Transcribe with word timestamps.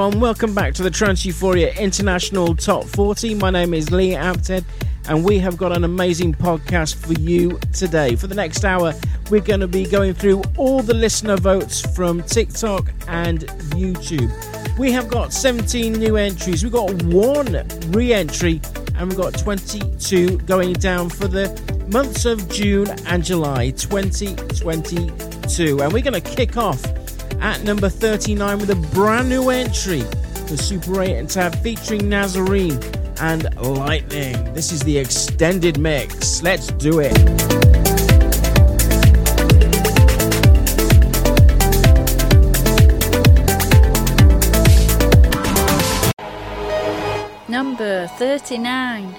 Everyone, 0.00 0.18
welcome 0.18 0.54
back 0.54 0.72
to 0.76 0.82
the 0.82 0.90
Trance 0.90 1.26
Euphoria 1.26 1.74
International 1.74 2.56
Top 2.56 2.84
40. 2.84 3.34
My 3.34 3.50
name 3.50 3.74
is 3.74 3.90
Lee 3.90 4.12
Apted 4.12 4.64
and 5.06 5.22
we 5.22 5.38
have 5.40 5.58
got 5.58 5.76
an 5.76 5.84
amazing 5.84 6.32
podcast 6.32 6.94
for 6.94 7.12
you 7.20 7.58
today. 7.74 8.16
For 8.16 8.26
the 8.26 8.34
next 8.34 8.64
hour, 8.64 8.94
we're 9.30 9.42
going 9.42 9.60
to 9.60 9.68
be 9.68 9.84
going 9.84 10.14
through 10.14 10.42
all 10.56 10.80
the 10.80 10.94
listener 10.94 11.36
votes 11.36 11.82
from 11.94 12.22
TikTok 12.22 12.90
and 13.08 13.40
YouTube. 13.76 14.32
We 14.78 14.90
have 14.90 15.08
got 15.08 15.34
17 15.34 15.92
new 15.92 16.16
entries, 16.16 16.62
we've 16.62 16.72
got 16.72 16.90
one 17.02 17.68
re 17.88 18.14
entry, 18.14 18.62
and 18.94 19.06
we've 19.06 19.18
got 19.18 19.38
22 19.38 20.38
going 20.38 20.72
down 20.72 21.10
for 21.10 21.28
the 21.28 21.50
months 21.90 22.24
of 22.24 22.48
June 22.48 22.88
and 23.06 23.22
July 23.22 23.72
2022. 23.72 25.82
And 25.82 25.92
we're 25.92 26.00
going 26.00 26.14
to 26.14 26.22
kick 26.22 26.56
off 26.56 26.82
at 27.40 27.62
number 27.64 27.88
39 27.88 28.58
with 28.58 28.70
a 28.70 28.76
brand 28.94 29.28
new 29.28 29.50
entry 29.50 30.02
for 30.46 30.56
Super 30.56 31.02
8 31.02 31.16
and 31.16 31.30
Tab 31.30 31.54
featuring 31.56 32.08
Nazarene 32.08 32.78
and 33.20 33.54
Lightning. 33.56 34.52
This 34.52 34.72
is 34.72 34.80
the 34.80 34.98
extended 34.98 35.78
mix. 35.78 36.42
Let's 36.42 36.68
do 36.68 37.00
it. 37.00 37.16
Number 47.48 48.06
39. 48.18 49.14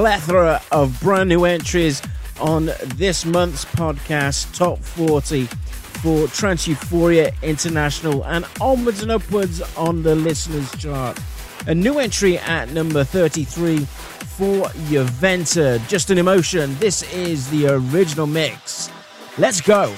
Plethora 0.00 0.60
of 0.72 1.00
brand 1.00 1.26
new 1.26 1.46
entries 1.46 2.02
on 2.38 2.66
this 2.96 3.24
month's 3.24 3.64
podcast, 3.64 4.54
Top 4.54 4.78
40 4.78 5.46
for 6.02 6.26
Trance 6.28 6.68
Euphoria 6.68 7.32
International, 7.42 8.22
and 8.26 8.44
onwards 8.60 9.00
and 9.00 9.10
upwards 9.10 9.62
on 9.74 10.02
the 10.02 10.14
listeners' 10.14 10.70
chart. 10.72 11.18
A 11.66 11.74
new 11.74 11.98
entry 11.98 12.36
at 12.36 12.68
number 12.72 13.04
33 13.04 13.78
for 13.78 14.66
Juventa, 14.90 15.80
Just 15.88 16.10
an 16.10 16.18
Emotion. 16.18 16.76
This 16.78 17.02
is 17.14 17.48
the 17.48 17.68
original 17.68 18.26
mix. 18.26 18.90
Let's 19.38 19.62
go. 19.62 19.94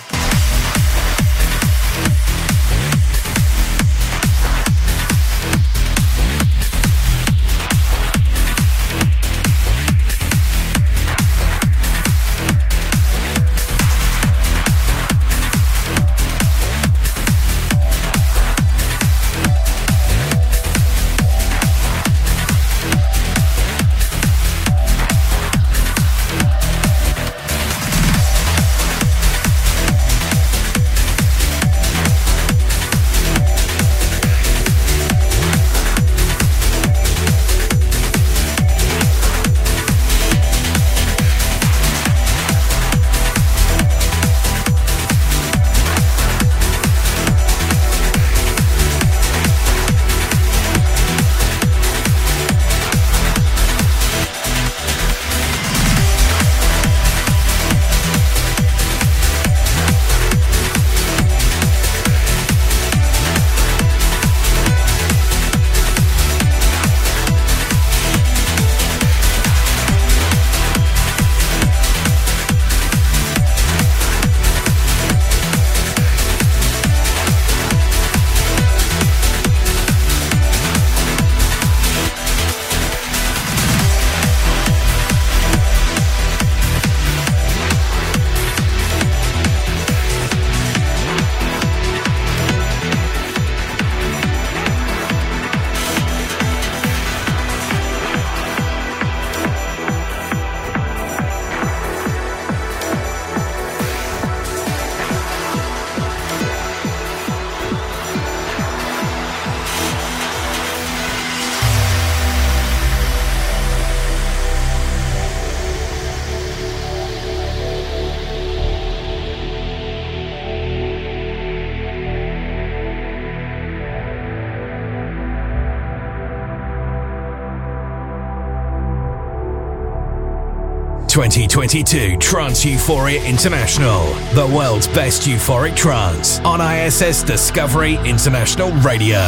Twenty 131.19 131.49
twenty 131.49 131.83
two 131.83 132.17
Trance 132.19 132.65
Euphoria 132.65 133.21
International, 133.25 134.05
the 134.35 134.47
world's 134.55 134.87
best 134.87 135.23
euphoric 135.23 135.75
trance 135.75 136.39
on 136.43 136.61
ISS 136.61 137.25
Discovery 137.25 137.97
International 138.05 138.71
Radio. 138.83 139.19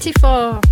24. 0.00 0.62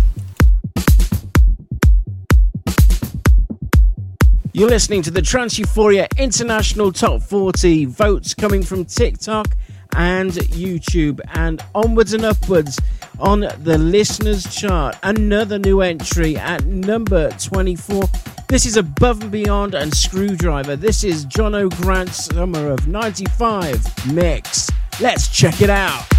You're 4.53 4.69
listening 4.69 5.03
to 5.03 5.11
the 5.11 5.21
Trance 5.21 5.59
Euphoria 5.59 6.07
International 6.17 6.91
Top 6.91 7.21
40 7.21 7.85
votes 7.85 8.33
coming 8.33 8.63
from 8.63 8.85
TikTok 8.85 9.55
and 9.95 10.31
YouTube, 10.31 11.19
and 11.35 11.63
onwards 11.75 12.13
and 12.13 12.25
upwards 12.25 12.79
on 13.19 13.41
the 13.41 13.77
listeners' 13.77 14.43
chart. 14.55 14.97
Another 15.03 15.59
new 15.59 15.81
entry 15.81 16.35
at 16.35 16.65
number 16.65 17.29
24. 17.33 18.01
This 18.47 18.65
is 18.65 18.77
Above 18.77 19.21
and 19.21 19.31
Beyond 19.31 19.75
and 19.75 19.93
Screwdriver. 19.93 20.75
This 20.75 21.03
is 21.03 21.25
John 21.25 21.53
O'Grant's 21.53 22.25
Summer 22.25 22.71
of 22.71 22.87
95 22.87 24.11
mix. 24.11 24.71
Let's 24.99 25.27
check 25.27 25.61
it 25.61 25.69
out. 25.69 26.18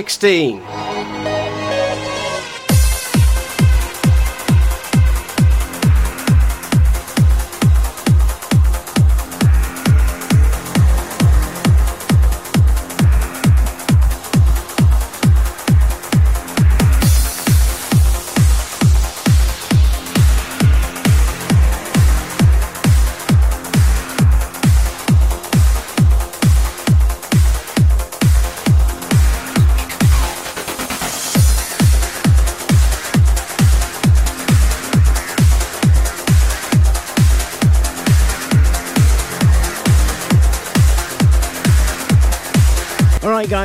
16. 0.00 0.62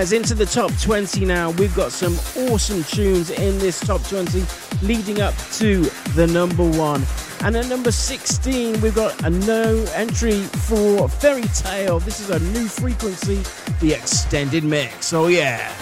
Guys, 0.06 0.12
into 0.12 0.36
the 0.36 0.46
top 0.46 0.72
20 0.82 1.26
now. 1.26 1.50
We've 1.52 1.76
got 1.76 1.92
some 1.92 2.14
awesome 2.48 2.84
tunes 2.84 3.32
in 3.32 3.58
this 3.58 3.80
top 3.80 4.04
20 4.04 4.44
leading 4.86 5.20
up 5.20 5.36
to 5.54 5.82
the 6.14 6.28
number 6.28 6.64
one. 6.64 7.04
And 7.42 7.56
at 7.56 7.68
number 7.68 7.92
16, 7.92 8.82
we've 8.82 8.94
got 8.94 9.24
a 9.24 9.32
no 9.32 9.84
entry 9.96 10.42
for 10.68 11.10
Fairy 11.10 11.48
Tale. 11.56 12.00
This 12.00 12.20
is 12.20 12.30
a 12.30 12.40
new 12.40 12.68
frequency, 12.68 13.42
the 13.80 13.94
extended 13.94 14.64
mix. 14.64 15.12
Oh, 15.12 15.28
yeah. 15.28 15.74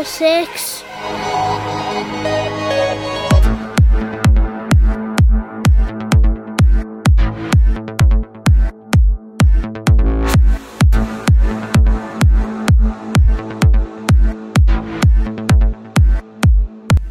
Number 0.00 0.08
six. 0.08 0.82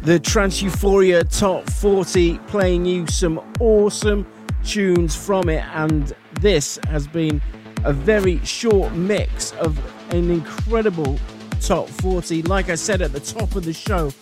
The 0.02 0.18
Trance 0.18 0.60
Euphoria 0.60 1.22
Top 1.22 1.70
40 1.70 2.38
playing 2.48 2.86
you 2.86 3.06
some 3.06 3.40
awesome 3.60 4.26
tunes 4.64 5.14
from 5.14 5.48
it, 5.48 5.64
and 5.74 6.12
this 6.40 6.80
has 6.88 7.06
been 7.06 7.40
a 7.84 7.92
very 7.92 8.44
short 8.44 8.92
mix 8.94 9.52
of 9.52 9.78
an 10.12 10.30
incredible 10.30 11.20
top 11.60 11.88
40. 11.88 12.42
Like 12.42 12.68
I 12.68 12.74
said 12.74 13.02
at 13.02 13.12
the 13.12 13.20
top 13.20 13.54
of 13.54 13.64
the 13.64 13.72
show, 13.72 14.12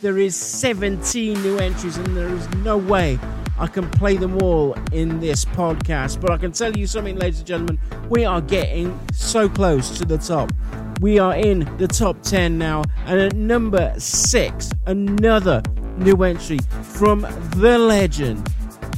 there 0.00 0.18
is 0.18 0.36
17 0.36 1.42
new 1.42 1.58
entries, 1.58 1.96
and 1.96 2.16
there 2.16 2.28
is 2.28 2.48
no 2.56 2.76
way 2.76 3.18
I 3.58 3.66
can 3.66 3.90
play 3.90 4.16
them 4.16 4.40
all 4.42 4.74
in 4.92 5.18
this 5.18 5.44
podcast. 5.44 6.20
But 6.20 6.30
I 6.30 6.36
can 6.36 6.52
tell 6.52 6.76
you 6.76 6.86
something, 6.86 7.16
ladies 7.16 7.38
and 7.38 7.46
gentlemen, 7.46 7.80
we 8.08 8.24
are 8.24 8.40
getting 8.40 8.98
so 9.12 9.48
close 9.48 9.98
to 9.98 10.04
the 10.04 10.18
top. 10.18 10.52
We 11.00 11.18
are 11.18 11.34
in 11.34 11.60
the 11.78 11.88
top 11.88 12.22
10 12.22 12.58
now, 12.58 12.84
and 13.06 13.20
at 13.20 13.34
number 13.34 13.94
six, 13.98 14.70
another 14.86 15.62
new 15.96 16.22
entry 16.22 16.58
from 16.82 17.22
the 17.56 17.78
legend, 17.78 18.44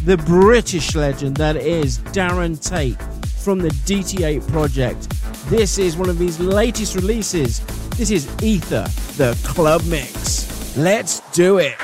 the 0.05 0.17
British 0.19 0.95
legend 0.95 1.37
that 1.37 1.57
is 1.57 1.99
Darren 1.99 2.59
Tate 2.63 3.01
from 3.43 3.59
the 3.59 3.69
DT8 3.69 4.47
project. 4.49 5.09
This 5.49 5.79
is 5.79 5.97
one 5.97 6.11
of 6.11 6.19
his 6.19 6.39
latest 6.39 6.95
releases. 6.95 7.61
This 8.01 8.11
is 8.13 8.43
Ether, 8.43 8.87
the 9.19 9.39
club 9.45 9.85
mix. 9.85 10.75
Let's 10.75 11.21
do 11.33 11.59
it. 11.59 11.77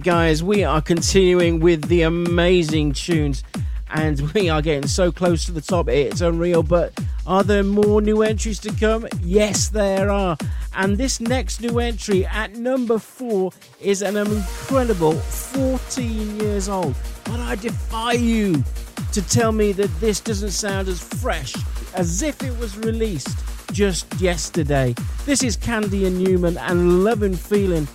Guys, 0.00 0.42
we 0.42 0.64
are 0.64 0.80
continuing 0.80 1.60
with 1.60 1.88
the 1.88 2.02
amazing 2.02 2.92
tunes 2.92 3.44
and 3.90 4.20
we 4.34 4.48
are 4.48 4.62
getting 4.62 4.88
so 4.88 5.12
close 5.12 5.44
to 5.44 5.52
the 5.52 5.60
top. 5.60 5.88
It's 5.88 6.20
unreal, 6.20 6.62
but 6.62 6.98
are 7.26 7.42
there 7.42 7.62
more 7.62 8.00
new 8.00 8.22
entries 8.22 8.58
to 8.60 8.72
come? 8.72 9.06
Yes, 9.20 9.68
there 9.68 10.10
are. 10.10 10.36
And 10.74 10.96
this 10.96 11.20
next 11.20 11.60
new 11.60 11.78
entry 11.78 12.24
at 12.24 12.54
number 12.56 12.98
four 12.98 13.52
is 13.80 14.02
an 14.02 14.16
incredible 14.16 15.12
14 15.12 16.40
years 16.40 16.68
old. 16.68 16.94
But 17.24 17.40
I 17.40 17.56
defy 17.56 18.12
you 18.12 18.64
to 19.12 19.28
tell 19.28 19.52
me 19.52 19.72
that 19.72 19.90
this 20.00 20.20
doesn't 20.20 20.50
sound 20.50 20.88
as 20.88 21.02
fresh 21.02 21.54
as 21.94 22.22
if 22.22 22.42
it 22.42 22.56
was 22.58 22.78
released 22.78 23.36
just 23.72 24.20
yesterday. 24.20 24.94
This 25.24 25.42
is 25.42 25.56
Candy 25.56 26.06
and 26.06 26.22
Newman 26.22 26.58
and 26.58 27.04
Love 27.04 27.22
and 27.22 27.38
Feeling 27.38 27.86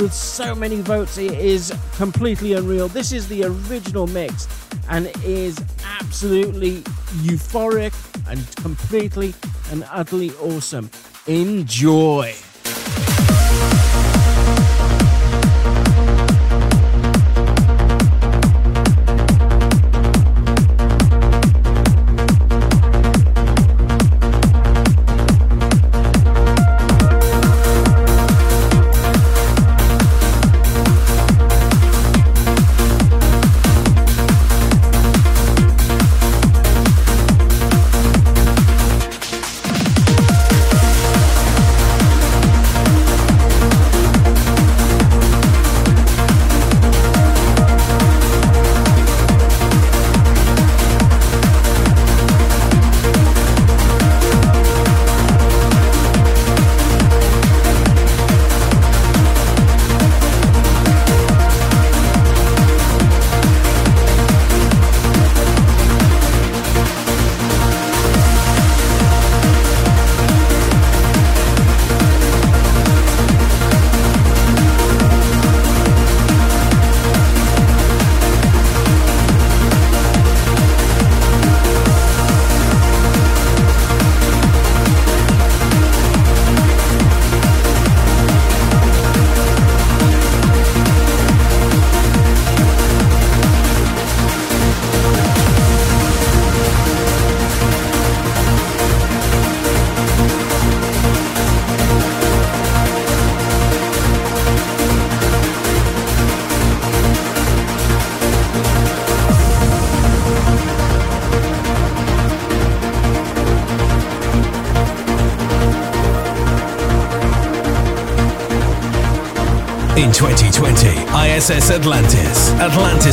with 0.00 0.12
so 0.12 0.54
many 0.54 0.80
votes. 0.80 1.18
It 1.18 1.32
is 1.32 1.74
completely 1.96 2.54
unreal. 2.54 2.88
This 2.88 3.12
is 3.12 3.28
the 3.28 3.44
original 3.44 4.06
mix 4.06 4.48
and 4.88 5.10
is 5.24 5.62
absolutely 6.00 6.82
euphoric 7.22 7.92
and 8.28 8.56
completely 8.56 9.34
and 9.70 9.84
utterly 9.90 10.30
awesome. 10.40 10.90
Enjoy. 11.26 12.34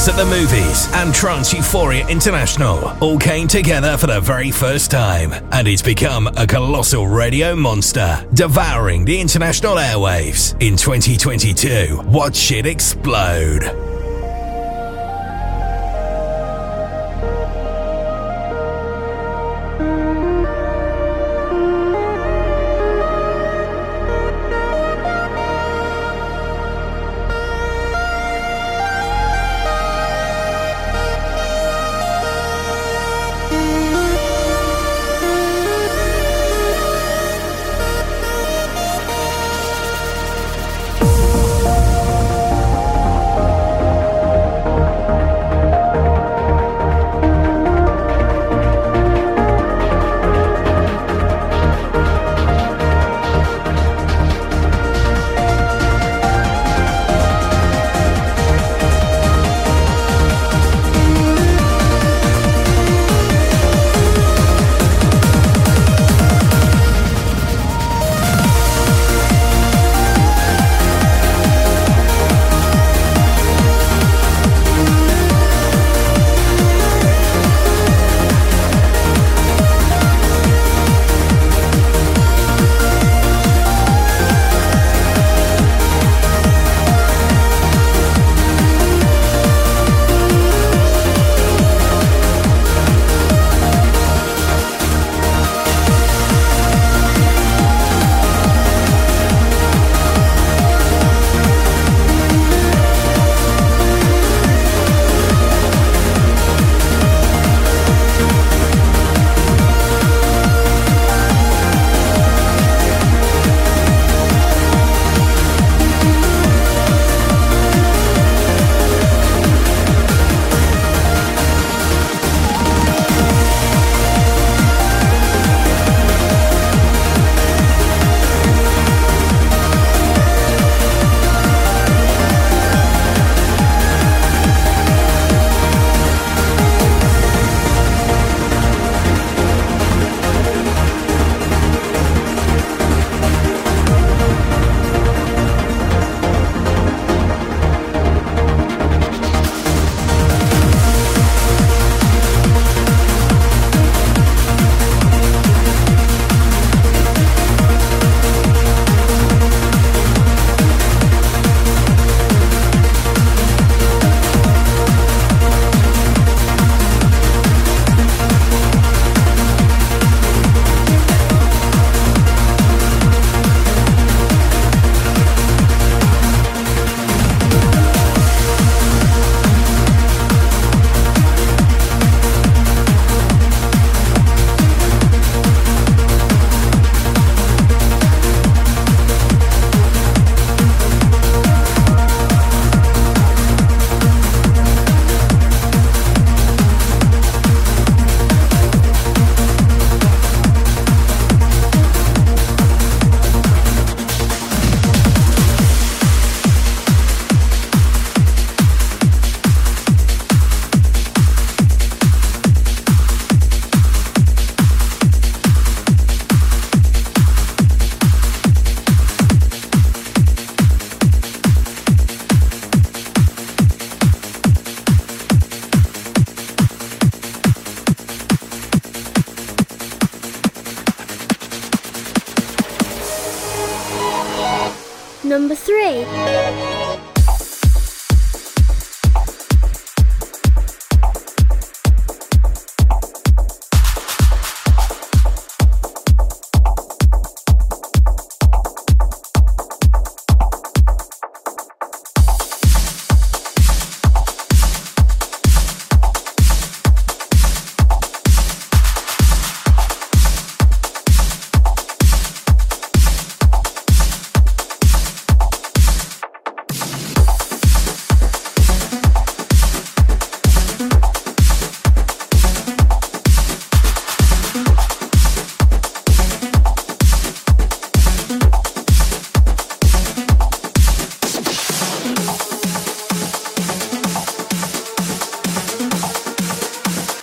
At 0.08 0.16
the 0.16 0.24
Movies, 0.24 0.88
and 0.93 1.14
Trance 1.14 1.51
Euphoria 1.51 2.08
International 2.08 2.95
all 3.01 3.20
came 3.20 3.45
together 3.45 3.97
for 3.97 4.08
the 4.08 4.22
very 4.22 4.51
first 4.51 4.89
time, 4.89 5.34
and 5.51 5.68
it's 5.68 5.82
become 5.82 6.28
a 6.38 6.47
colossal 6.47 7.08
radio 7.08 7.53
monster, 7.58 8.26
devouring 8.34 9.03
the 9.03 9.20
international 9.20 9.76
airwaves. 9.76 10.53
In 10.62 10.78
2022, 10.78 12.03
watch 12.05 12.51
it 12.53 12.66
explode. 12.66 13.86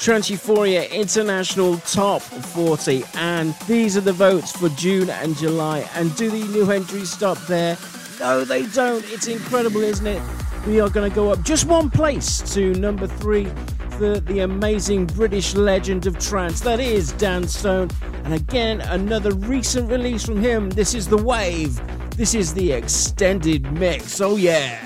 Trance 0.05 0.28
Euphoria 0.28 0.86
International 0.90 1.78
Top 1.78 2.20
40. 2.20 3.05
And 3.14 3.55
these 3.66 3.96
are 3.96 4.02
the 4.02 4.12
votes 4.12 4.52
for 4.52 4.68
June 4.68 5.09
and 5.09 5.34
July. 5.34 5.88
And 5.94 6.14
do 6.14 6.30
the 6.30 6.44
new 6.52 6.70
entries 6.70 7.11
stop 7.11 7.38
there? 7.46 7.78
No, 8.20 8.44
they 8.44 8.66
don't. 8.66 9.02
It's 9.11 9.28
incredible, 9.28 9.80
isn't 9.80 10.07
it? 10.07 10.22
We 10.66 10.78
are 10.78 10.90
going 10.90 11.11
to 11.11 11.14
go 11.14 11.32
up 11.32 11.40
just 11.42 11.64
one 11.64 11.88
place 11.88 12.42
to 12.52 12.74
number 12.74 13.07
three 13.07 13.46
for 13.92 14.20
the 14.20 14.40
amazing 14.40 15.07
British 15.07 15.55
legend 15.55 16.07
of 16.07 16.18
trance. 16.18 16.61
That 16.61 16.80
is 16.80 17.12
Dan 17.12 17.48
Stone. 17.48 17.88
And 18.24 18.34
again, 18.34 18.82
another 18.82 19.32
recent 19.32 19.90
release 19.90 20.22
from 20.22 20.36
him. 20.36 20.68
This 20.68 20.94
is 20.94 21.09
The 21.09 21.16
Wave. 21.16 21.80
This 22.11 22.34
is 22.34 22.52
the 22.52 22.72
extended 22.72 23.72
mix. 23.72 24.20
Oh, 24.20 24.36
yeah. 24.36 24.84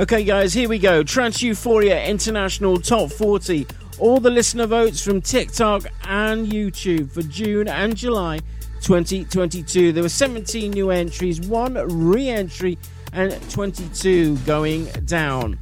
Okay, 0.00 0.24
guys, 0.24 0.54
here 0.54 0.66
we 0.66 0.78
go. 0.78 1.02
Trance 1.02 1.42
Euphoria 1.42 2.02
International 2.06 2.78
Top 2.78 3.12
40. 3.12 3.66
All 3.98 4.18
the 4.18 4.30
listener 4.30 4.64
votes 4.64 5.04
from 5.04 5.20
TikTok 5.20 5.84
and 6.04 6.46
YouTube 6.46 7.10
for 7.12 7.20
June 7.20 7.68
and 7.68 7.94
July 7.94 8.38
2022. 8.80 9.92
There 9.92 10.02
were 10.02 10.08
17 10.08 10.70
new 10.70 10.88
entries, 10.90 11.42
one 11.42 11.74
re 11.74 12.30
entry, 12.30 12.78
and 13.12 13.30
22 13.50 14.38
going 14.46 14.86
down. 15.04 15.58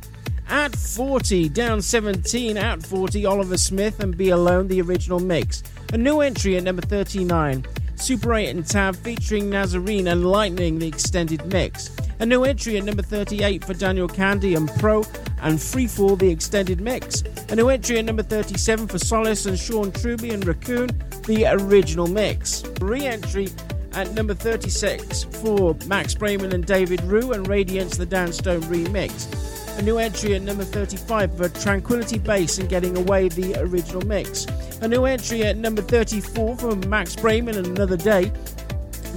At 0.49 0.77
40, 0.77 1.49
down 1.49 1.83
17, 1.83 2.57
at 2.57 2.81
40, 2.87 3.27
Oliver 3.27 3.59
Smith 3.59 3.99
and 3.99 4.17
Be 4.17 4.29
Alone, 4.29 4.69
the 4.69 4.81
original 4.83 5.19
mix. 5.19 5.65
A 5.93 5.99
new 5.99 6.21
entry 6.21 6.57
at 6.57 6.63
number 6.63 6.83
39, 6.83 7.67
Super 7.97 8.35
8 8.35 8.51
and 8.51 8.65
Tab 8.65 8.95
featuring 8.95 9.51
Nazarene 9.51 10.07
and 10.07 10.31
Lightning, 10.31 10.79
the 10.79 10.87
extended 10.87 11.45
mix. 11.47 11.91
A 12.21 12.27
new 12.27 12.43
entry 12.43 12.77
at 12.77 12.85
number 12.85 13.03
38 13.03 13.65
for 13.65 13.75
Daniel 13.75 14.09
Kandi 14.09 14.57
and 14.57 14.69
Pro 14.81 15.05
and 15.41 15.63
Free 15.63 15.87
Freefall, 15.87 16.19
the 16.19 16.29
extended 16.29 16.81
mix. 16.81 17.23
A 17.49 17.55
new 17.55 17.69
entry 17.69 17.99
at 17.99 18.07
number 18.07 18.25
37 18.25 18.89
for 18.89 18.99
Solis 18.99 19.47
and 19.47 19.57
Sean 19.57 19.93
Truby 19.93 20.31
and 20.31 20.45
Raccoon, 20.45 20.89
the 21.27 21.47
original 21.47 22.09
mix. 22.09 22.65
Re 22.81 23.07
entry 23.07 23.49
at 23.93 24.13
number 24.15 24.35
36 24.35 25.25
for 25.25 25.77
Max 25.87 26.15
Braiman 26.15 26.53
and 26.53 26.67
David 26.67 27.01
Rue 27.03 27.33
and 27.33 27.47
Radiance, 27.47 27.97
the 27.97 28.07
Dan 28.07 28.33
Stone 28.33 28.63
remix. 28.63 29.79
A 29.79 29.83
new 29.83 29.99
entry 29.99 30.35
at 30.35 30.43
number 30.43 30.65
35 30.65 31.37
for 31.37 31.49
Tranquility 31.49 32.19
Base 32.19 32.59
and 32.59 32.69
Getting 32.69 32.97
Away, 32.97 33.29
the 33.29 33.55
original 33.61 34.03
mix. 34.03 34.45
A 34.81 34.89
new 34.89 35.05
entry 35.05 35.45
at 35.45 35.57
number 35.57 35.83
34 35.83 36.57
for 36.57 36.75
Max 36.89 37.15
Braiman 37.15 37.57
and 37.57 37.67
Another 37.69 37.97
Day, 37.97 38.33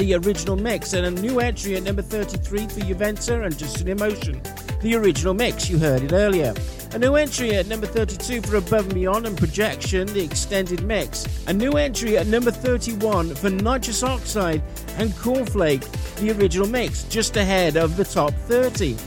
the 0.02 0.16
original 0.16 0.56
mix, 0.56 0.94
and 0.94 1.06
a 1.06 1.22
new 1.22 1.40
entry 1.40 1.76
at 1.76 1.84
number 1.84 2.02
33 2.02 2.68
for 2.70 2.80
Juventa 2.80 3.46
and 3.46 3.56
Just 3.56 3.82
an 3.82 3.88
Emotion, 3.88 4.42
the 4.82 4.96
original 4.96 5.36
mix, 5.36 5.70
you 5.70 5.78
heard 5.78 6.02
it 6.02 6.12
earlier. 6.12 6.56
A 6.94 6.98
new 6.98 7.14
entry 7.14 7.54
at 7.54 7.68
number 7.68 7.86
32 7.86 8.42
for 8.42 8.56
Above 8.56 8.86
and 8.86 8.96
Beyond 8.96 9.28
and 9.28 9.38
Projection, 9.38 10.08
the 10.08 10.24
extended 10.24 10.82
mix. 10.82 11.28
A 11.46 11.54
new 11.54 11.74
entry 11.74 12.18
at 12.18 12.26
number 12.26 12.50
31 12.50 13.36
for 13.36 13.52
Nitrous 13.52 14.02
Oxide 14.02 14.64
and 14.98 15.12
Cornflake, 15.12 15.86
the 16.16 16.32
original 16.32 16.68
mix, 16.68 17.04
just 17.04 17.38
ahead 17.38 17.78
of 17.78 17.96
the 17.96 18.04
top 18.04 18.34
30. 18.48 18.98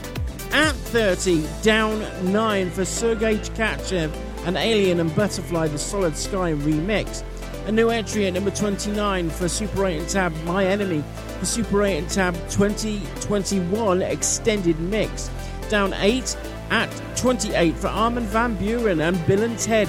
At 0.53 0.75
30, 0.75 1.45
down 1.61 2.31
9 2.31 2.69
for 2.69 2.85
Sergei 2.85 3.35
Tkachev 3.35 4.15
and 4.45 4.55
Alien 4.55 5.01
and 5.01 5.13
Butterfly, 5.13 5.67
the 5.67 5.77
Solid 5.77 6.15
Sky 6.15 6.53
remix. 6.53 7.21
A 7.65 7.71
new 7.71 7.89
entry 7.89 8.27
at 8.27 8.33
number 8.33 8.51
29 8.51 9.31
for 9.31 9.49
Super 9.49 9.87
8 9.87 9.97
and 9.97 10.07
Tab 10.07 10.35
My 10.43 10.63
Enemy, 10.63 11.03
the 11.39 11.47
Super 11.47 11.83
8 11.83 11.97
and 11.97 12.09
Tab 12.09 12.35
2021 12.51 14.03
extended 14.03 14.79
mix. 14.79 15.31
Down 15.67 15.91
8 15.95 16.37
at 16.69 17.17
28 17.17 17.75
for 17.75 17.87
Armin 17.87 18.25
Van 18.25 18.55
Buuren 18.57 19.01
and 19.01 19.17
Billen 19.25 19.57
Ted, 19.63 19.87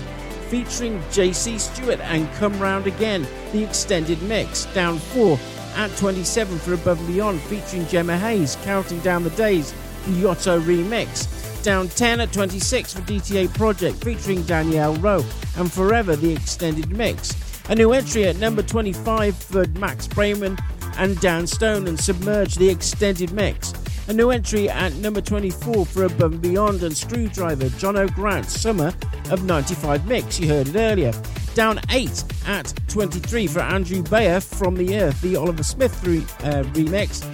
featuring 0.49 1.01
JC 1.11 1.61
Stewart 1.61 2.01
and 2.01 2.33
Come 2.37 2.59
Round 2.59 2.87
Again, 2.87 3.27
the 3.53 3.63
extended 3.63 4.23
mix. 4.23 4.65
Down 4.73 4.97
4 4.97 5.39
at 5.75 5.95
27 5.99 6.59
for 6.59 6.73
Above 6.73 6.99
and 6.99 7.09
Beyond, 7.09 7.43
featuring 7.43 7.87
Gemma 7.89 8.17
Hayes, 8.17 8.57
Counting 8.63 9.01
Down 9.01 9.23
the 9.23 9.29
Days, 9.31 9.73
the 10.07 10.13
Yotto 10.13 10.63
remix. 10.63 11.63
Down 11.63 11.89
10 11.89 12.21
at 12.21 12.33
26 12.33 12.95
for 12.95 13.03
DT8 13.03 13.53
Project, 13.53 14.03
featuring 14.03 14.45
Danielle 14.45 14.95
Rowe, 14.95 15.27
and 15.59 15.71
Forever, 15.71 16.17
the 16.17 16.33
extended 16.33 16.89
mix. 16.91 17.35
A 17.69 17.75
new 17.75 17.93
entry 17.93 18.25
at 18.25 18.37
number 18.37 18.63
25 18.63 19.37
for 19.37 19.67
Max 19.79 20.07
Braiman 20.07 20.57
and 20.99 21.19
Dan 21.21 21.47
Stone 21.49 21.89
and 21.89 21.99
Submerge 21.99 22.55
the 22.55 22.69
extended 22.69 23.33
mix. 23.33 23.73
A 24.07 24.13
new 24.13 24.31
entry 24.31 24.71
at 24.71 24.95
number 24.95 25.21
24 25.21 25.85
for 25.85 26.05
Above 26.05 26.35
and 26.35 26.43
Beyond 26.43 26.85
and 26.85 26.97
Screwdriver 26.97 27.69
John 27.71 27.97
O'Grant 27.97 28.47
Summer 28.47 28.95
of 29.31 29.45
95 29.45 30.07
mix, 30.07 30.39
you 30.39 30.47
heard 30.47 30.69
it 30.69 30.77
earlier. 30.77 31.13
Down 31.55 31.81
8 31.91 32.25
at 32.47 32.73
23 32.87 33.49
for 33.49 33.61
Andrew 33.61 34.03
Bayer 34.05 34.41
From 34.41 34.77
the 34.77 35.01
Earth, 35.01 35.21
the 35.21 35.35
Oliver 35.35 35.65
Smith 35.65 36.05
re- 36.05 36.19
uh, 36.49 36.63
remix. 36.73 37.27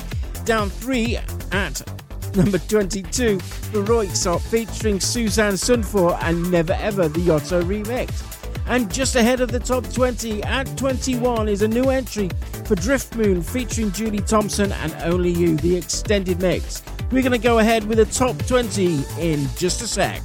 Down 0.47 0.71
3 0.71 1.19
at 1.53 1.83
number 2.35 2.59
22 2.59 3.39
for 3.39 3.83
Roixop 3.83 4.41
featuring 4.41 4.99
Suzanne 4.99 5.55
Sunfor 5.55 6.17
and 6.23 6.51
Never 6.51 6.73
Ever, 6.73 7.09
the 7.09 7.21
Yotto 7.21 7.63
remix. 7.63 8.32
And 8.67 8.93
just 8.93 9.17
ahead 9.17 9.41
of 9.41 9.51
the 9.51 9.61
top 9.61 9.91
20 9.93 10.43
at 10.45 10.77
21 10.77 11.49
is 11.49 11.63
a 11.63 11.69
new 11.69 11.91
entry 11.91 12.29
for 12.65 12.77
Driftmoon 12.77 13.45
featuring 13.45 13.93
Julie 13.93 14.21
Thompson 14.21 14.73
and 14.73 14.95
Only 15.03 15.31
You, 15.31 15.57
the 15.57 15.77
extended 15.77 16.41
mix. 16.41 16.83
We're 17.11 17.23
going 17.23 17.33
to 17.33 17.39
go 17.39 17.59
ahead 17.59 17.85
with 17.85 17.99
the 17.99 18.07
top 18.07 18.39
20 18.47 19.05
in 19.19 19.47
just 19.57 19.83
a 19.83 19.87
sec. 19.87 20.23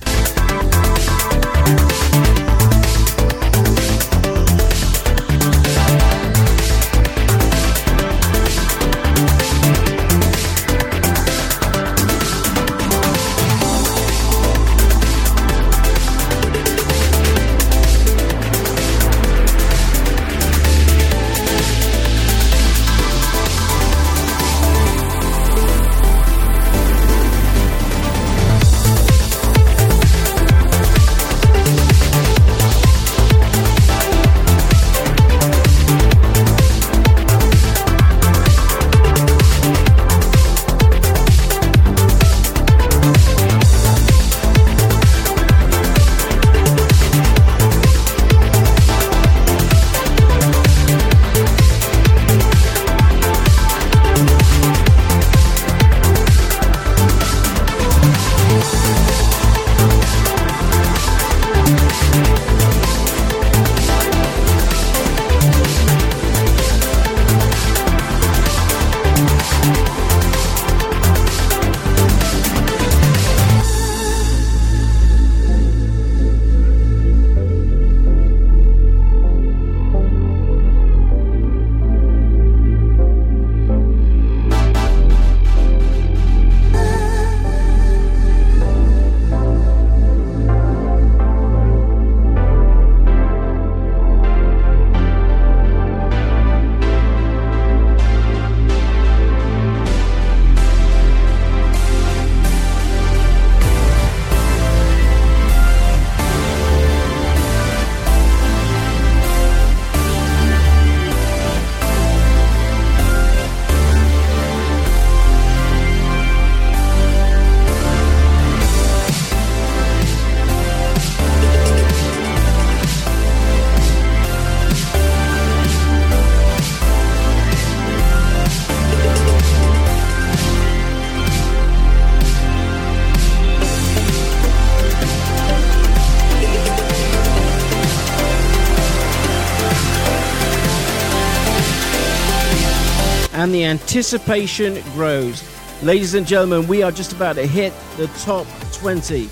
Anticipation 143.97 144.79
grows. 144.93 145.43
Ladies 145.81 146.13
and 146.13 146.27
gentlemen, 146.27 146.67
we 146.67 146.83
are 146.83 146.91
just 146.91 147.13
about 147.13 147.33
to 147.35 147.47
hit 147.47 147.73
the 147.97 148.05
top 148.19 148.45
20. 148.73 149.27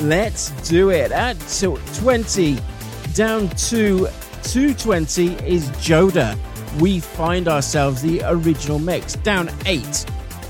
Let's 0.00 0.50
do 0.68 0.90
it. 0.90 1.12
At 1.12 1.36
20, 1.94 2.58
down 3.14 3.48
to 3.48 4.08
220 4.42 5.34
is 5.46 5.70
Joda. 5.78 6.36
We 6.80 6.98
find 6.98 7.46
ourselves 7.46 8.02
the 8.02 8.20
original 8.24 8.80
mix. 8.80 9.14
Down 9.14 9.50
8 9.66 10.06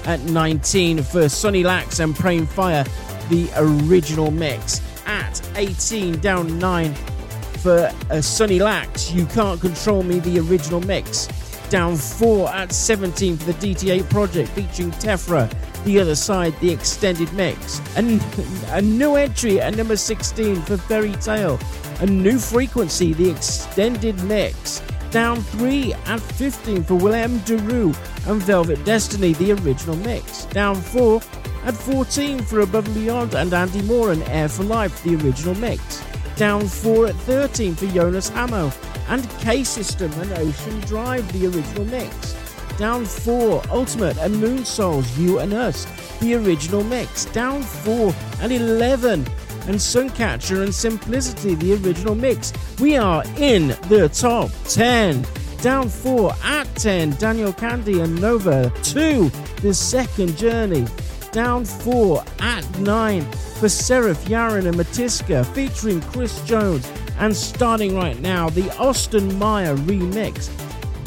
at 0.07 0.21
19 0.21 1.03
for 1.03 1.29
Sunny 1.29 1.63
Lax 1.63 1.99
and 1.99 2.17
Praying 2.17 2.47
Fire, 2.47 2.85
the 3.29 3.51
original 3.57 4.31
mix. 4.31 4.81
At 5.05 5.47
18, 5.57 6.21
down 6.21 6.59
9 6.59 6.95
for 6.95 7.93
uh, 8.11 8.23
Sunny 8.23 8.61
Lax, 8.61 9.13
You 9.13 9.27
Can't 9.27 9.61
Control 9.61 10.03
Me, 10.03 10.21
the 10.21 10.39
original 10.39 10.81
mix. 10.81 11.29
Down 11.71 11.97
4 11.97 12.49
at 12.49 12.73
17 12.73 13.37
for 13.37 13.53
the 13.53 13.75
DT8 13.75 14.09
project 14.09 14.49
featuring 14.51 14.91
Tefra, 14.93 15.53
the 15.85 16.01
other 16.01 16.15
side, 16.15 16.59
the 16.61 16.71
extended 16.71 17.31
mix. 17.35 17.81
And 17.95 18.23
a 18.69 18.81
new 18.81 19.17
entry 19.17 19.61
at 19.61 19.77
number 19.77 19.97
16 19.97 20.63
for 20.63 20.79
Ferry 20.79 21.13
Tayle. 21.13 21.59
A 22.01 22.07
new 22.07 22.39
frequency, 22.39 23.13
the 23.13 23.31
extended 23.31 24.23
mix. 24.25 24.81
Down 25.11 25.41
3 25.43 25.93
at 26.07 26.21
15 26.21 26.85
for 26.85 26.95
Willem 26.95 27.39
Daru 27.41 27.93
and 28.27 28.43
Velvet 28.43 28.83
Destiny, 28.87 29.35
the 29.35 29.53
original 29.53 29.97
mix. 29.97 30.47
Down 30.47 30.75
4 30.75 31.21
at 31.65 31.75
14 31.75 32.41
for 32.45 32.61
Above 32.61 32.87
and 32.87 32.95
Beyond 32.95 33.35
and 33.35 33.53
Andy 33.53 33.83
Moore 33.83 34.13
and 34.13 34.23
Air 34.25 34.49
for 34.49 34.65
Life, 34.65 35.03
the 35.03 35.17
original 35.17 35.55
mix. 35.57 36.03
Down 36.37 36.67
4 36.67 37.09
at 37.09 37.15
13 37.17 37.75
for 37.75 37.87
Jonas 37.87 38.31
Hamo 38.31 38.71
and 39.09 39.29
K 39.41 39.65
System 39.65 40.13
and 40.21 40.33
Ocean 40.33 40.81
Drive, 40.81 41.31
the 41.33 41.47
original 41.47 41.85
mix. 41.87 42.35
Down 42.79 43.05
4, 43.05 43.63
Ultimate 43.71 44.17
and 44.19 44.41
Moon 44.41 44.65
Souls, 44.65 45.19
You 45.19 45.41
and 45.41 45.53
Us, 45.53 45.87
the 46.21 46.35
original 46.35 46.85
mix. 46.85 47.25
Down 47.27 47.63
4 47.63 48.15
and 48.41 48.53
11, 48.53 49.27
and 49.67 49.77
Suncatcher 49.77 50.63
and 50.63 50.75
Simplicity, 50.75 51.55
the 51.57 51.75
original 51.75 52.15
mix. 52.15 52.53
We 52.79 52.97
are 52.97 53.25
in 53.37 53.69
the 53.89 54.09
top 54.13 54.51
10. 54.69 55.27
Down 55.61 55.89
4 55.89 56.33
at 56.45 56.73
10, 56.77 57.11
Daniel 57.17 57.53
Kandi 57.53 58.03
and 58.03 58.21
Nova. 58.21 58.73
2, 58.83 59.29
The 59.61 59.75
Second 59.75 60.37
Journey. 60.37 60.87
Down 61.33 61.65
4 61.65 62.25
at 62.39 62.79
9 62.79 63.23
for 63.59 63.69
Seraph 63.69 64.25
Yaron 64.27 64.67
and 64.67 64.77
Matiska 64.77 65.45
featuring 65.53 66.01
Chris 66.01 66.41
Jones. 66.43 66.91
And 67.19 67.37
starting 67.37 67.97
right 67.97 68.19
now, 68.21 68.49
the 68.49 68.71
Austin 68.77 69.39
Meyer 69.39 69.77
remix 69.77 70.49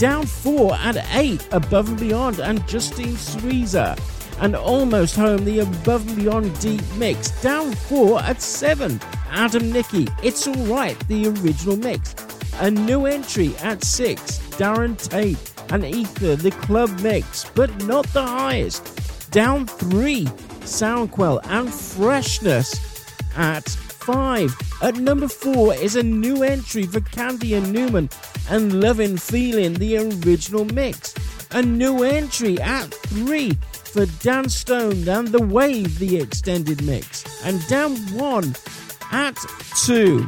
down 0.01 0.26
four 0.26 0.74
at 0.76 0.97
eight, 1.14 1.47
Above 1.51 1.89
and 1.89 1.99
Beyond 1.99 2.39
and 2.39 2.68
Justine 2.68 3.14
Suissa. 3.14 3.95
And 4.39 4.55
almost 4.55 5.16
home, 5.16 5.45
the 5.45 5.59
Above 5.59 6.07
and 6.07 6.16
Beyond 6.16 6.59
Deep 6.59 6.82
Mix. 6.97 7.30
Down 7.43 7.72
four 7.72 8.20
at 8.22 8.41
seven, 8.41 8.99
Adam 9.30 9.72
Nickey, 9.72 10.07
It's 10.24 10.47
Alright, 10.47 10.97
the 11.07 11.28
original 11.28 11.78
mix. 11.78 12.16
A 12.59 12.72
new 12.72 13.05
entry 13.05 13.55
at 13.57 13.84
six, 13.84 14.39
Darren 14.57 14.97
Tate 14.97 15.38
and 15.72 15.86
Ether, 15.86 16.36
the 16.36 16.49
club 16.51 16.89
mix, 17.01 17.45
but 17.53 17.70
not 17.84 18.07
the 18.07 18.26
highest. 18.26 19.30
Down 19.30 19.68
three, 19.68 20.26
Soundquell 20.62 21.41
and 21.45 21.72
Freshness 21.72 23.05
at 23.38 23.66
five. 24.02 24.56
At 24.82 24.95
number 24.95 25.28
four 25.28 25.74
is 25.74 25.95
a 25.95 26.04
new 26.04 26.43
entry 26.43 26.84
for 26.84 27.02
Candy 27.02 27.54
and 27.54 27.72
Newman 27.72 28.10
and 28.49 28.82
Loving 28.82 29.18
Feeling, 29.18 29.74
the 29.76 29.97
original 29.97 30.66
mix. 30.66 31.14
A 31.52 31.62
new 31.62 32.04
entry 32.04 32.60
at 32.60 32.93
three 32.93 33.52
for 33.74 34.06
Dan 34.24 34.49
Stone 34.49 35.08
and 35.08 35.28
The 35.28 35.41
Wave, 35.41 35.99
the 35.99 36.18
extended 36.18 36.84
mix. 36.84 37.26
And 37.45 37.66
down 37.68 37.97
one 38.14 38.56
at 39.12 39.38
two, 39.86 40.28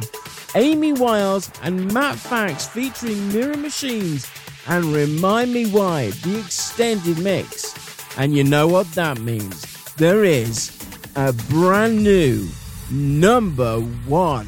Amy 0.55 0.93
Wiles 0.93 1.49
and 1.61 1.91
Matt 1.93 2.17
Fax 2.17 2.67
featuring 2.67 3.31
Mirror 3.31 3.57
Machines 3.57 4.29
and 4.67 4.85
Remind 4.85 5.53
Me 5.53 5.65
Why, 5.67 6.09
the 6.09 6.39
extended 6.39 7.17
mix. 7.19 7.73
And 8.17 8.35
you 8.35 8.43
know 8.43 8.67
what 8.67 8.91
that 8.93 9.19
means? 9.19 9.63
There 9.95 10.23
is 10.23 10.71
a 11.15 11.33
brand 11.33 12.03
new 12.03 12.47
number 12.91 13.79
one. 13.79 14.47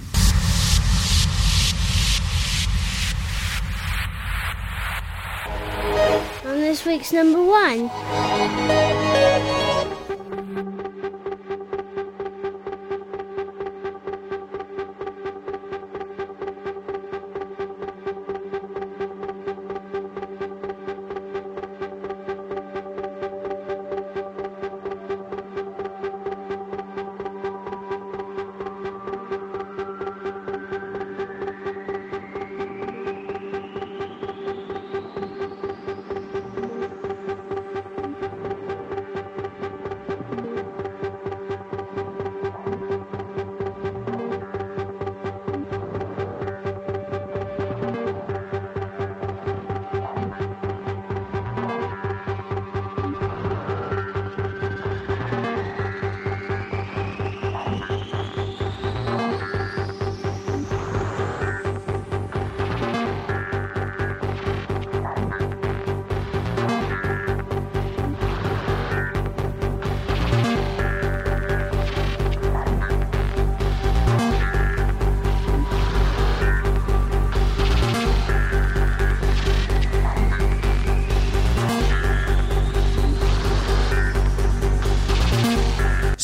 On 6.45 6.61
this 6.61 6.85
week's 6.85 7.11
number 7.11 7.41
one. 7.43 7.89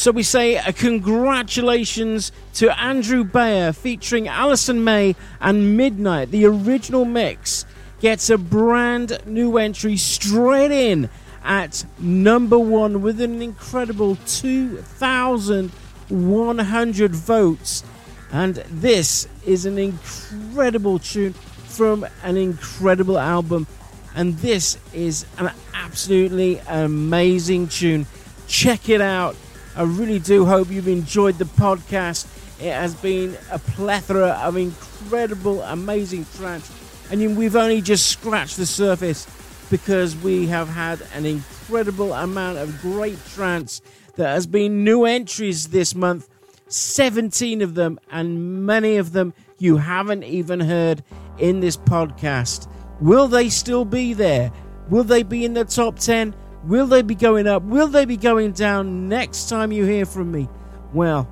So 0.01 0.09
we 0.09 0.23
say 0.23 0.55
a 0.55 0.73
congratulations 0.73 2.31
to 2.55 2.75
Andrew 2.81 3.23
Bayer 3.23 3.71
featuring 3.71 4.27
Alison 4.27 4.83
May 4.83 5.15
and 5.39 5.77
Midnight. 5.77 6.31
The 6.31 6.45
original 6.45 7.05
mix 7.05 7.67
gets 7.99 8.31
a 8.31 8.39
brand 8.39 9.19
new 9.27 9.59
entry 9.59 9.97
straight 9.97 10.71
in 10.71 11.07
at 11.43 11.85
number 11.99 12.57
one 12.57 13.03
with 13.03 13.21
an 13.21 13.43
incredible 13.43 14.15
2,100 14.25 17.15
votes. 17.15 17.83
And 18.31 18.55
this 18.55 19.27
is 19.45 19.67
an 19.67 19.77
incredible 19.77 20.97
tune 20.97 21.33
from 21.33 22.07
an 22.23 22.37
incredible 22.37 23.19
album. 23.19 23.67
And 24.15 24.35
this 24.39 24.79
is 24.95 25.27
an 25.37 25.51
absolutely 25.75 26.59
amazing 26.67 27.67
tune. 27.67 28.07
Check 28.47 28.89
it 28.89 28.99
out 28.99 29.35
I 29.75 29.83
really 29.83 30.19
do 30.19 30.45
hope 30.45 30.69
you've 30.69 30.87
enjoyed 30.87 31.37
the 31.37 31.45
podcast. 31.45 32.27
It 32.59 32.73
has 32.73 32.93
been 32.95 33.37
a 33.51 33.57
plethora 33.59 34.29
of 34.43 34.57
incredible, 34.57 35.61
amazing 35.61 36.25
tracks, 36.35 36.71
and 37.09 37.37
we've 37.37 37.55
only 37.55 37.81
just 37.81 38.07
scratched 38.07 38.57
the 38.57 38.65
surface 38.65 39.27
because 39.69 40.15
we 40.17 40.47
have 40.47 40.67
had 40.67 41.01
an 41.15 41.25
incredible 41.25 42.13
amount 42.13 42.57
of 42.57 42.81
great 42.81 43.17
trance 43.33 43.81
that 44.15 44.27
has 44.27 44.45
been 44.45 44.83
new 44.83 45.05
entries 45.05 45.69
this 45.69 45.95
month 45.95 46.27
17 46.67 47.61
of 47.61 47.75
them, 47.75 47.99
and 48.11 48.65
many 48.65 48.97
of 48.97 49.11
them 49.11 49.33
you 49.57 49.77
haven't 49.77 50.23
even 50.23 50.59
heard 50.59 51.03
in 51.37 51.59
this 51.59 51.77
podcast. 51.77 52.69
Will 52.99 53.27
they 53.27 53.49
still 53.49 53.85
be 53.85 54.13
there? 54.13 54.51
Will 54.89 55.03
they 55.03 55.23
be 55.23 55.43
in 55.43 55.53
the 55.53 55.65
top 55.65 55.99
10? 55.99 56.35
Will 56.63 56.85
they 56.85 57.01
be 57.01 57.15
going 57.15 57.47
up? 57.47 57.63
Will 57.63 57.87
they 57.87 58.05
be 58.05 58.17
going 58.17 58.51
down 58.51 59.09
next 59.09 59.49
time 59.49 59.71
you 59.71 59.85
hear 59.85 60.05
from 60.05 60.31
me? 60.31 60.47
Well, 60.93 61.27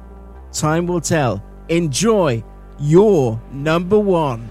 time 0.51 0.87
will 0.87 1.01
tell. 1.01 1.43
Enjoy 1.69 2.43
your 2.79 3.39
number 3.51 3.99
one. 3.99 4.47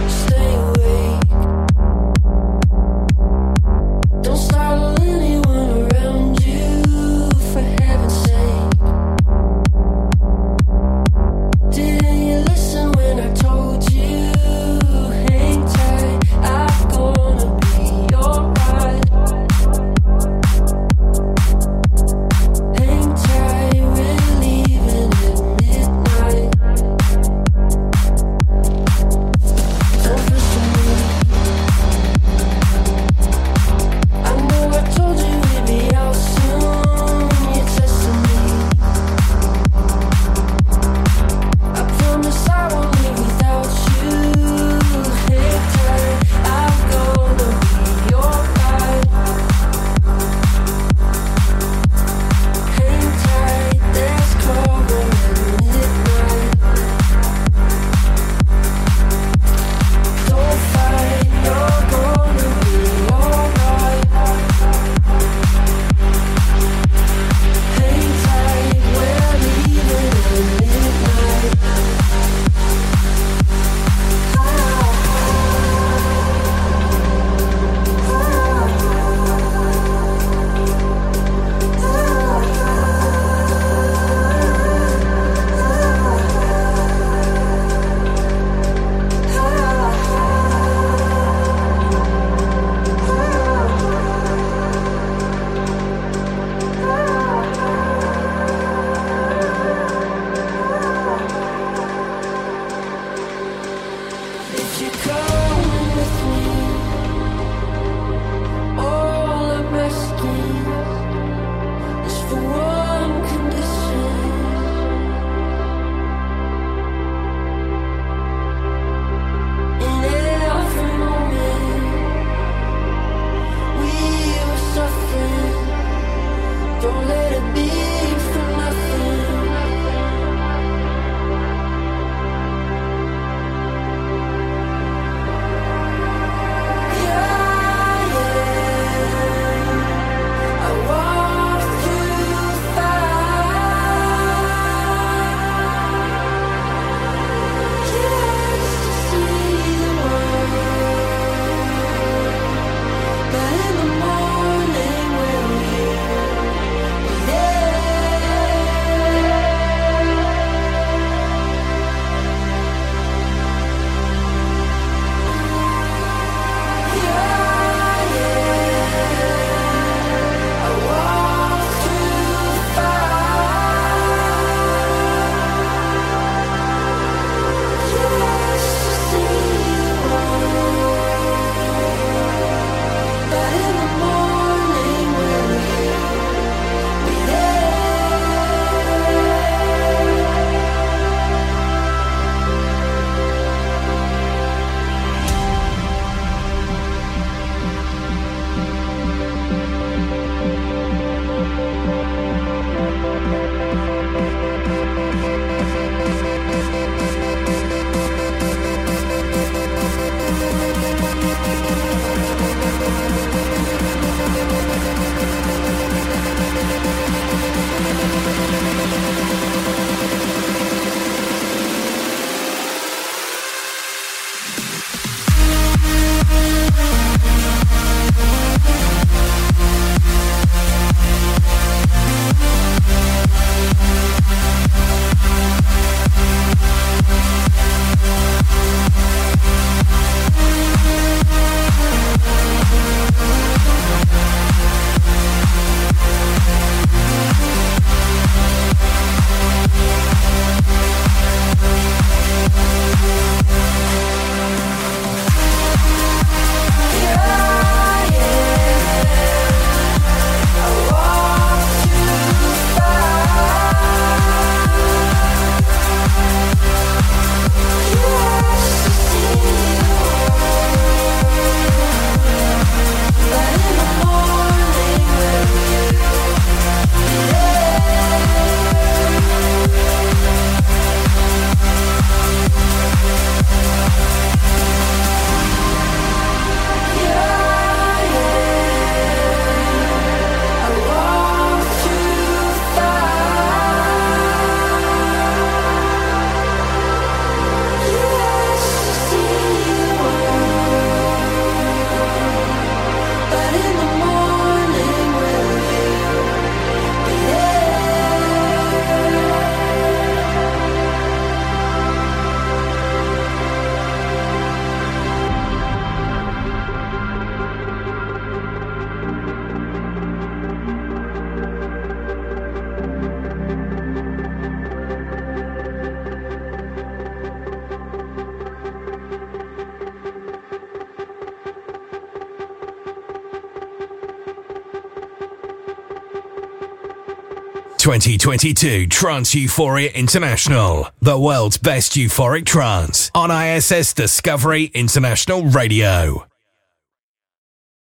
2022 337.88 338.86
Trance 338.88 339.34
Euphoria 339.34 339.90
International, 339.92 340.90
the 341.00 341.18
world's 341.18 341.56
best 341.56 341.92
euphoric 341.92 342.44
trance 342.44 343.10
on 343.14 343.30
ISS 343.30 343.94
Discovery 343.94 344.64
International 344.74 345.46
Radio. 345.46 346.27